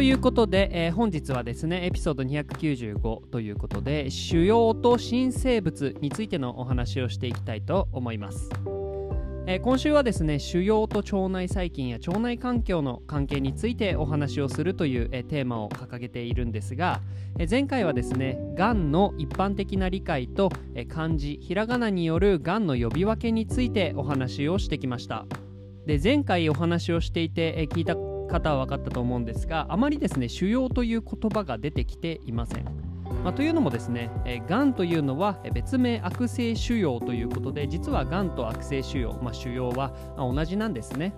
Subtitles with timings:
[0.00, 8.48] ということで、えー、本日はですねエピソード295ということで腫瘍と新生物についてのお話をしていきたいと思います、
[9.46, 17.02] えー、今週はですね腫瘍と腸内細菌や腸内環境の関係についてお話をするという、えー、テーマを掲げているんですが、
[17.38, 25.26] え前回はですねがんの一般的な理解と、え漢字ひらがなによるがんの呼び分けについてお話をしてきました。
[25.84, 27.96] で前回お話をしていて、え聞いた
[28.30, 32.64] 方は分かったと思うんですがあまりですね腫瘍という言葉が出てきていません。
[33.24, 41.12] まあ、というのもですね、えー、がんというのは別名悪性腫瘍ということで実はがんと悪性腫瘍、まあ、腫瘍は同じなんですね。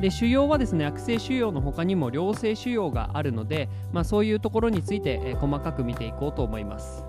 [0.00, 7.04] で腫瘍はですね悪性腫瘍の他にも良性腫瘍があるので、まあ、そういうところについて、えー、細かく見ていこうと思います。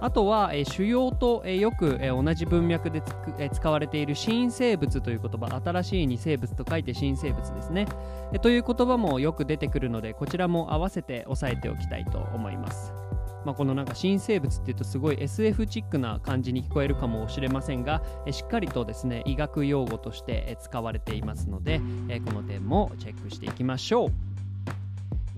[0.00, 7.86] あとは、えー、腫瘍と、えー、よく、えー、同じ文脈でつくえー、使われている新生物という言葉新しいに生物と書いて新生物ですね、
[8.32, 12.92] えー、という言葉もよく出てくるのでこちらも合わせて押さえておきたいと思います、
[13.44, 24.10] まあ、このなんか新生物っていうとすごい SF チックな感じに聞こえるかもしれませんが、えー、しっかりとですね医学用語として、えー、使われていますので、えー、この点もチェックしていきましょう。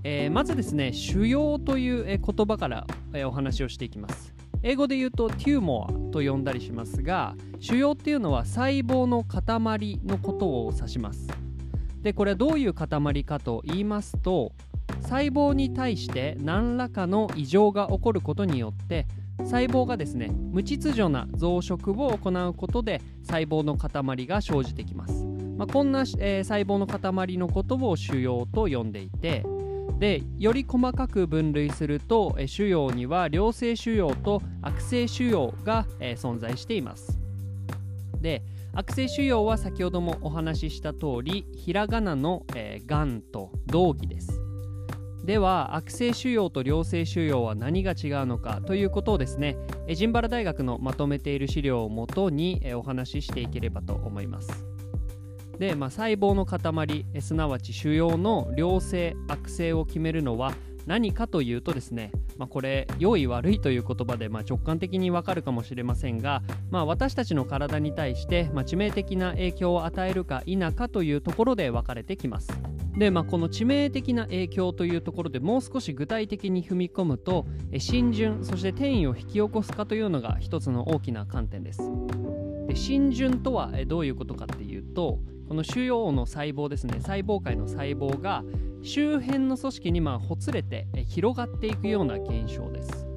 [0.05, 4.38] えー、まずですね、腫瘍という言葉から、えー、お話をしていきます。
[4.63, 11.29] 英語で言うとテューモアと呼んだりしますが腫瘍っていうのは細胞の塊のことを指します。
[12.03, 14.53] でこれはどういう塊かと言いますと
[15.03, 19.07] 細胞に対して何らかの異常が起こることによって
[19.41, 25.25] 細胞がですね無秩序な増殖を行うことで細胞の塊が生じてきます、
[25.57, 29.45] まあ、こんな、えー、細胞の塊のことを腫瘍と呼んでいて
[29.99, 37.19] でより細かく分類すると腫瘍には良性腫瘍と悪性腫瘍が、え、存在しています。
[38.21, 38.43] で
[38.75, 44.41] 悪性腫瘍は先ほどもお話しした通りひらがなの、え、がんと同義です。
[45.25, 54.78] では悪性腫瘍と良性腫瘍は何が違うのかということをですねエジンバラ大学のまとめている資料をもとにお話ししていければと思います。
[55.59, 60.53] で、まあ、細胞の塊すなわち腫瘍の良性悪性を決めるのは
[60.87, 72.49] 何かというとですね、まあ、これ良い悪いという言葉でま直感的にわかるかもしれませんが、まあ、私たちの体に対してま致命的な影響を与えるか否かというところで分かれてきます。
[72.97, 77.47] で、まあ、この致命的な影響というところでもう少し具体的に踏み込むと
[77.79, 81.83] 浸潤そして転移を引き起こすかというのが一つの大きな観点です。
[82.67, 85.19] で浸潤とはどういうことかっていうと
[85.49, 87.01] この腫瘍の細胞ですね。
[87.01, 88.45] 細胞界の細胞が
[88.83, 93.09] 周辺の組織にまあほつれて広がっていくような現象です。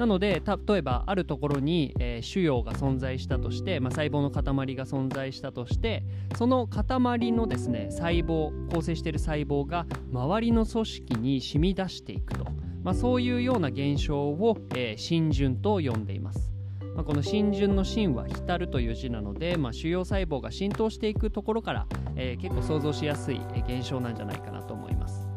[0.00, 6.02] なので例えばあるところに、腫瘍が存在したとして、まあ、細胞の塊が存在したとして
[6.36, 12.46] その塊のですね細胞構成している細胞が周りの組織に染み出していくと、
[12.82, 16.49] まあ、そういうような現象を、えー、浸潤と呼んでいます。
[16.94, 25.28] まあ、この浸潤の芯は浸るという字なので、まあ、腫瘍細胞が浸透していくところから、えー、結構想像しやすい現象なんじゃないかなと思います。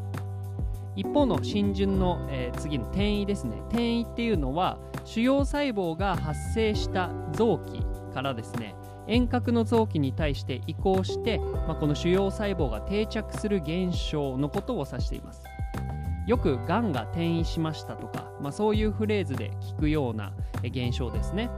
[0.96, 3.58] 一方の浸潤の、えー、次の転移ですね。
[3.70, 7.84] 転移っていうのは腫瘍細胞が発生した臓器
[8.14, 8.76] からですね
[9.08, 15.44] 遠隔の臓器に対して移行して、まあ、この腫瘍細胞が定着する現象のことを指しています。
[16.28, 20.34] よくがんが転移しましたとか、まあ、そういうフレーズで聞くような
[20.64, 21.50] 現象ですね。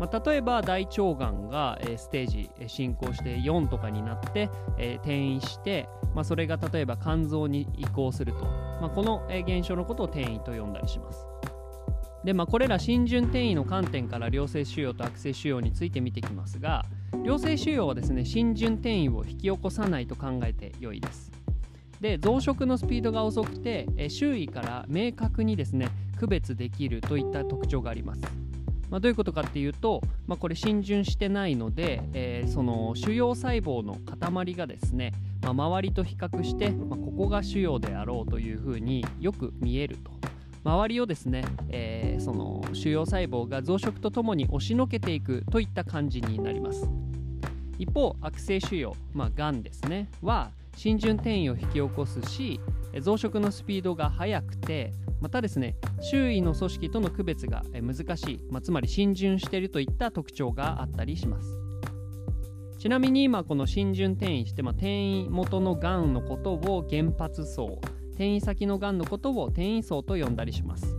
[0.00, 4.48] まあ、例えば大腸がんが、えステージ進行して4とかになって、
[4.78, 11.26] え転移して、まあ、それが例えば肝臓に移行すると、まあ、この、え現象のことを転移と呼んだりします。
[12.24, 16.84] でまあ、これら浸潤転移の観点から良性腫瘍と悪性腫瘍について見てきますが
[17.24, 21.41] 良性腫瘍はですね浸潤転移を引き起こさないと考えて良いです。
[22.02, 25.88] で増殖のスピードが遅くて、え周囲から明確にですね
[26.18, 28.20] 区別できるといった特徴があります。
[28.90, 40.10] まあ、どういうことかっていうと、まあ、これ浸潤してないので、えー、その腫瘍細胞の塊がですね、まあ、周りと比較して、ま、ここが腫瘍であろうというふうによく見えると。
[40.64, 46.86] 周りをですね、えー、その腫瘍細胞が増殖とともに押しのけていくといった感じになります。
[47.78, 52.60] 一方悪性腫瘍、まあ、がんですねは浸潤転移を引き起こすし
[53.00, 61.62] 増殖のスピードが速くてまたですね周囲の組織との区別が難しい、まあ、つまり浸潤しているといった特徴があったりします。
[62.82, 67.78] ちなみに今この浸潤転移して、まあ、転移元のがんのことを原発層
[68.10, 70.96] 転移先のがんのことを転移層と呼んだりします。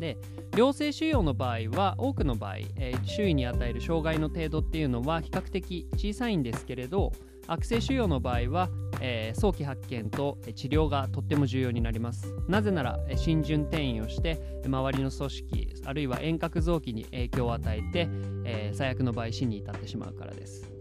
[0.00, 0.16] で
[0.56, 7.12] 良性腫瘍の場合は多くの場合、えー、周囲に与える障害の程度っていうのは比較的小さいんですけれど
[7.46, 12.34] 悪性腫瘍の場合は、えー、早期発見と治療がとっても重要になります。
[12.48, 18.08] なぜなら浸潤転移をして周りの組織あるいは遠隔臓器に影響を与えて、
[18.44, 20.72] えー、最悪の場合死に至ってしまうからです。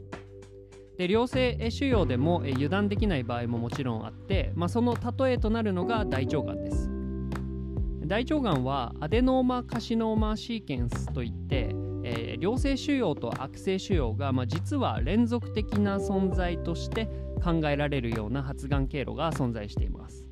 [0.98, 6.90] で良性腫瘍でも油断できない場合ももちろんあって、まあ、その例えとなるのが大腸がんです。
[8.06, 17.08] 大腸がんはアデノーマカシノーマシーケンスといってえー、良性腫瘍と悪性腫瘍が、まあ、実は連続的な存在として
[17.44, 20.26] 考えられるような発がん経路が存在しています。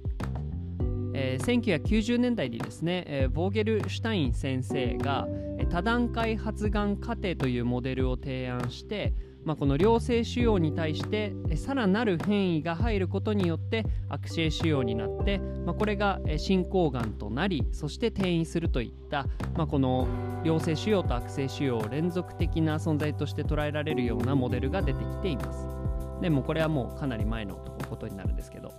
[1.14, 5.28] えー、1990年代にですね、えー、ボーゲルシュタイン先生が
[5.70, 9.14] 多段階発がん過程というモデルを提案して
[9.44, 19.26] まあ、この良性腫瘍に対してさらなる変異が入ることによって悪性腫瘍になって、まあ、これが進行がんとなりそして転移するといった、
[19.56, 20.08] まあ、この
[20.44, 25.68] 良性腫瘍と悪性腫瘍を連続的な存在として捉えられるようなモデルが出てきています。
[26.22, 27.56] でもこれはもうかなり前の
[27.90, 28.74] ことになるんですけど。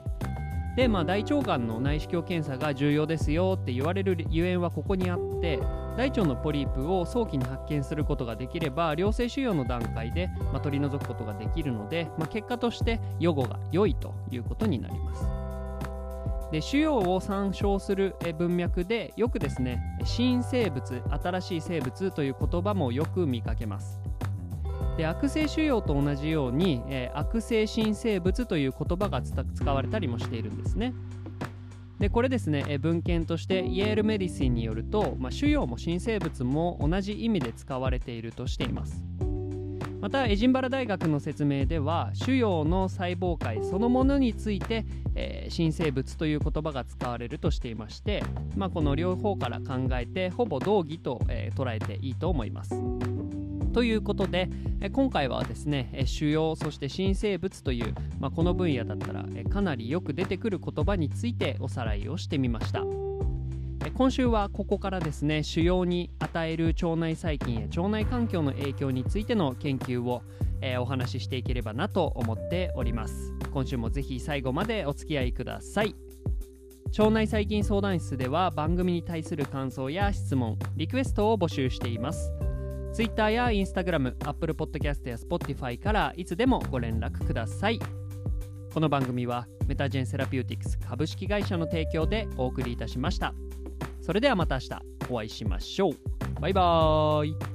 [0.76, 5.58] で、まあ、大腸がんの内視鏡検査が重要ですよって言われるゆえんはここにあって
[5.96, 15.24] 大腸のポリープを早期に発見することができれば良性腫瘍の段階で、まあ、取り除くことができるので、まあ、結果として予後が良いということになります。
[16.52, 24.00] で腫瘍を参照する文脈でよくですね新生物新しい生物という言葉もよく見かけます。
[25.00, 30.92] で悪性腫瘍と同じように、えー、悪性新生物という言葉が使われたりもしているんですね。
[31.98, 39.02] でこれですね、え文献としてイェールメディシンによると、まあ、腫瘍も新生物も同じ意味で使われているとしています。
[40.02, 48.22] またエジンバラ大学の説明では腫瘍の細胞界そのものについて、えー、新生物という言葉が使われるとしていまして、
[48.54, 52.74] まあ、この両方から考えてほぼ同義と、えー、捉えていいと思います。
[53.72, 54.48] ということで
[54.92, 62.84] 今回はですね腫瘍そして新生物という、まあ、この分野だったらかなりよく出てくる言葉についておさらいをしてみました。
[63.94, 70.22] 今週はここからですね腫瘍に与える腸内細菌や腸内環境の影響についての研究を、
[70.78, 73.32] お話ししていければなと思っております。
[73.50, 75.94] 今週もぜひ最後までお付き合いください。
[76.98, 82.32] 腸内細菌相談室では番組に対する感想や質問リクエストを募集しています。
[83.00, 87.78] Twitter や Instagram、Apple Podcast や Spotify からいつでもご連絡ください。
[88.74, 93.32] この番組はメタジェンセラピューティクス株式会社の提供でお送りいたしました。
[94.02, 94.68] それではまた明日
[95.08, 95.94] お会いしましょう。
[96.42, 97.49] バイバーイ。